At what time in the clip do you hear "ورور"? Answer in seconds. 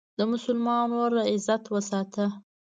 0.97-1.13